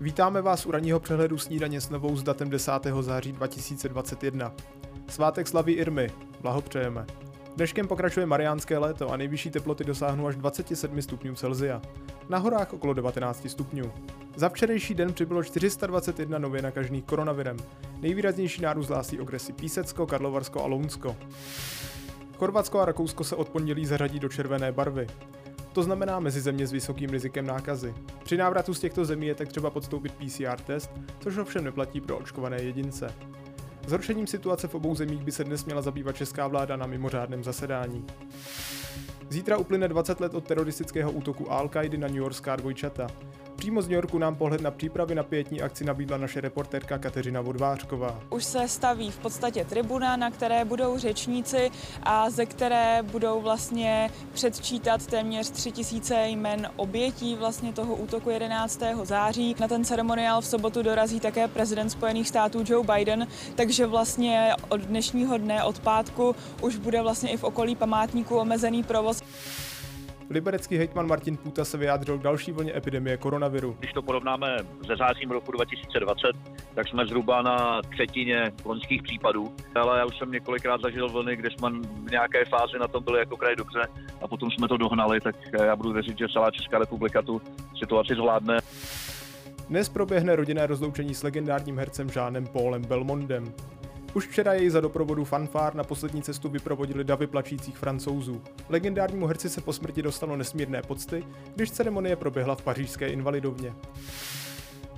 Vítáme 0.00 0.42
vás 0.42 0.66
u 0.66 0.70
ranního 0.70 1.00
přehledu 1.00 1.38
snídaně 1.38 1.80
s 1.80 1.90
novou 1.90 2.16
s 2.16 2.22
datem 2.22 2.50
10. 2.50 2.72
září 3.00 3.32
2021. 3.32 4.52
Svátek 5.08 5.48
slaví 5.48 5.72
Irmy, 5.72 6.10
blahopřejeme. 6.40 7.06
Dneškem 7.56 7.88
pokračuje 7.88 8.26
mariánské 8.26 8.78
léto 8.78 9.10
a 9.10 9.16
nejvyšší 9.16 9.50
teploty 9.50 9.84
dosáhnou 9.84 10.26
až 10.26 10.36
27 10.36 11.02
stupňů 11.02 11.34
Celzia. 11.34 11.82
Na 12.28 12.38
horách 12.38 12.72
okolo 12.72 12.94
19 12.94 13.50
stupňů. 13.50 13.92
Za 14.36 14.48
včerejší 14.48 14.94
den 14.94 15.12
přibylo 15.12 15.44
421 15.44 16.38
nově 16.38 16.62
nakažených 16.62 17.04
koronavirem. 17.04 17.56
Nejvýraznější 18.00 18.62
nárůst 18.62 18.88
hlásí 18.88 19.20
okresy 19.20 19.52
Písecko, 19.52 20.06
Karlovarsko 20.06 20.62
a 20.62 20.66
Lounsko. 20.66 21.16
Chorvatsko 22.38 22.80
a 22.80 22.84
Rakousko 22.84 23.24
se 23.24 23.36
od 23.36 23.48
pondělí 23.48 23.86
zařadí 23.86 24.18
do 24.18 24.28
červené 24.28 24.72
barvy. 24.72 25.06
To 25.76 25.82
znamená 25.82 26.20
mezi 26.20 26.40
země 26.40 26.66
s 26.66 26.72
vysokým 26.72 27.10
rizikem 27.10 27.46
nákazy. 27.46 27.94
Při 28.24 28.36
návratu 28.36 28.74
z 28.74 28.80
těchto 28.80 29.04
zemí 29.04 29.26
je 29.26 29.34
tak 29.34 29.48
třeba 29.48 29.70
podstoupit 29.70 30.12
PCR 30.12 30.60
test, 30.66 30.90
což 31.20 31.36
ovšem 31.36 31.64
neplatí 31.64 32.00
pro 32.00 32.18
očkované 32.18 32.62
jedince. 32.62 33.14
Zhoršením 33.86 34.26
situace 34.26 34.68
v 34.68 34.74
obou 34.74 34.94
zemích 34.94 35.22
by 35.22 35.32
se 35.32 35.44
dnes 35.44 35.64
měla 35.64 35.82
zabývat 35.82 36.16
česká 36.16 36.46
vláda 36.46 36.76
na 36.76 36.86
mimořádném 36.86 37.44
zasedání. 37.44 38.06
Zítra 39.28 39.56
uplyne 39.56 39.88
20 39.88 40.20
let 40.20 40.34
od 40.34 40.44
teroristického 40.44 41.10
útoku 41.10 41.44
Al-Qaidi 41.44 41.98
na 41.98 42.08
New 42.08 42.16
Yorkská 42.16 42.56
dvojčata. 42.56 43.06
Přímo 43.56 43.82
z 43.82 43.88
New 43.88 43.94
Yorku 43.94 44.18
nám 44.18 44.34
pohled 44.34 44.60
na 44.60 44.70
přípravy 44.70 45.14
na 45.14 45.22
pětní 45.22 45.62
akci 45.62 45.84
nabídla 45.84 46.16
naše 46.16 46.40
reportérka 46.40 46.98
Kateřina 46.98 47.40
Vodvářková. 47.40 48.20
Už 48.30 48.44
se 48.44 48.68
staví 48.68 49.10
v 49.10 49.18
podstatě 49.18 49.64
tribuna, 49.64 50.16
na 50.16 50.30
které 50.30 50.64
budou 50.64 50.98
řečníci 50.98 51.70
a 52.02 52.30
ze 52.30 52.46
které 52.46 53.02
budou 53.02 53.40
vlastně 53.40 54.10
předčítat 54.32 55.06
téměř 55.06 55.50
tři 55.50 55.72
tisíce 55.72 56.28
jmen 56.28 56.70
obětí 56.76 57.34
vlastně 57.34 57.72
toho 57.72 57.94
útoku 57.94 58.30
11. 58.30 58.80
září. 59.02 59.56
Na 59.60 59.68
ten 59.68 59.84
ceremoniál 59.84 60.40
v 60.40 60.46
sobotu 60.46 60.82
dorazí 60.82 61.20
také 61.20 61.48
prezident 61.48 61.90
Spojených 61.90 62.28
států 62.28 62.64
Joe 62.66 62.86
Biden, 62.94 63.26
takže 63.54 63.86
vlastně 63.86 64.52
od 64.68 64.80
dnešního 64.80 65.38
dne, 65.38 65.64
od 65.64 65.80
pátku, 65.80 66.36
už 66.60 66.76
bude 66.76 67.02
vlastně 67.02 67.30
i 67.30 67.36
v 67.36 67.44
okolí 67.44 67.76
památníku 67.76 68.36
omezený 68.36 68.82
provoz. 68.82 69.22
Liberecký 70.30 70.76
hejtman 70.76 71.06
Martin 71.06 71.36
Půta 71.36 71.64
se 71.64 71.78
vyjádřil 71.78 72.18
k 72.18 72.22
další 72.22 72.52
vlně 72.52 72.76
epidemie 72.76 73.16
koronaviru. 73.16 73.76
Když 73.78 73.92
to 73.92 74.02
porovnáme 74.02 74.56
se 74.86 74.96
zářím 74.96 75.30
roku 75.30 75.52
2020, 75.52 76.36
tak 76.74 76.88
jsme 76.88 77.06
zhruba 77.06 77.42
na 77.42 77.82
třetině 77.82 78.52
loňských 78.64 79.02
případů. 79.02 79.54
Ale 79.74 79.98
já 79.98 80.04
už 80.04 80.18
jsem 80.18 80.30
několikrát 80.30 80.80
zažil 80.80 81.08
vlny, 81.08 81.36
kde 81.36 81.50
jsme 81.50 81.70
v 81.80 82.10
nějaké 82.10 82.44
fázi 82.44 82.78
na 82.80 82.88
tom 82.88 83.04
byli 83.04 83.18
jako 83.18 83.36
kraj 83.36 83.56
dobře 83.56 83.80
a 84.22 84.28
potom 84.28 84.50
jsme 84.50 84.68
to 84.68 84.76
dohnali, 84.76 85.20
tak 85.20 85.36
já 85.64 85.76
budu 85.76 85.92
věřit, 85.92 86.18
že 86.18 86.28
celá 86.32 86.50
Česká 86.50 86.78
republika 86.78 87.22
tu 87.22 87.42
situaci 87.78 88.14
zvládne. 88.14 88.58
Dnes 89.68 89.88
proběhne 89.88 90.36
rodinné 90.36 90.66
rozloučení 90.66 91.14
s 91.14 91.22
legendárním 91.22 91.78
hercem 91.78 92.10
Žánem 92.10 92.46
Paulem 92.46 92.82
Belmondem. 92.82 93.52
Už 94.16 94.26
včera 94.26 94.52
jej 94.52 94.70
za 94.70 94.80
doprovodu 94.80 95.24
fanfár 95.24 95.74
na 95.74 95.84
poslední 95.84 96.22
cestu 96.22 96.48
vyprovodili 96.48 97.04
davy 97.04 97.26
plačících 97.26 97.78
francouzů. 97.78 98.42
Legendárnímu 98.68 99.26
herci 99.26 99.50
se 99.50 99.60
po 99.60 99.72
smrti 99.72 100.02
dostalo 100.02 100.36
nesmírné 100.36 100.82
pocty, 100.82 101.24
když 101.54 101.70
ceremonie 101.70 102.16
proběhla 102.16 102.54
v 102.54 102.62
pařížské 102.62 103.08
invalidovně. 103.08 103.74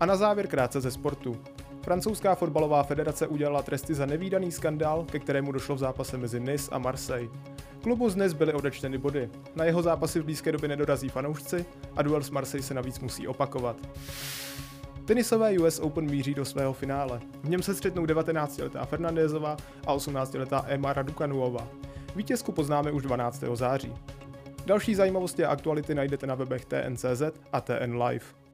A 0.00 0.06
na 0.06 0.16
závěr 0.16 0.46
krátce 0.46 0.80
ze 0.80 0.90
sportu. 0.90 1.36
Francouzská 1.82 2.34
fotbalová 2.34 2.82
federace 2.82 3.26
udělala 3.26 3.62
tresty 3.62 3.94
za 3.94 4.06
nevýdaný 4.06 4.52
skandál, 4.52 5.04
ke 5.04 5.18
kterému 5.18 5.52
došlo 5.52 5.74
v 5.74 5.78
zápase 5.78 6.16
mezi 6.16 6.40
Nice 6.40 6.70
a 6.70 6.78
Marseille. 6.78 7.30
Klubu 7.82 8.10
dnes 8.10 8.32
byly 8.32 8.52
odečteny 8.52 8.98
body. 8.98 9.30
Na 9.54 9.64
jeho 9.64 9.82
zápasy 9.82 10.20
v 10.20 10.24
blízké 10.24 10.52
době 10.52 10.68
nedorazí 10.68 11.08
fanoušci 11.08 11.66
a 11.96 12.02
duel 12.02 12.22
s 12.22 12.30
Marseille 12.30 12.66
se 12.66 12.74
navíc 12.74 13.00
musí 13.00 13.28
opakovat. 13.28 13.76
Tenisové 15.06 15.58
US 15.58 15.78
Open 15.78 16.10
míří 16.10 16.34
do 16.34 16.44
svého 16.44 16.72
finále. 16.72 17.20
V 17.42 17.48
něm 17.48 17.62
se 17.62 17.74
střetnou 17.74 18.04
19-letá 18.04 18.86
Fernandezová 18.86 19.56
a 19.86 19.96
18-letá 19.96 20.64
Emma 20.66 20.92
Raducanuová. 20.92 21.68
Vítězku 22.16 22.52
poznáme 22.52 22.92
už 22.92 23.02
12. 23.02 23.44
září. 23.54 23.94
Další 24.66 24.94
zajímavosti 24.94 25.44
a 25.44 25.50
aktuality 25.50 25.94
najdete 25.94 26.26
na 26.26 26.34
webech 26.34 26.64
TNCZ 26.64 27.22
a 27.52 27.60
TN 27.60 28.02
Live. 28.02 28.45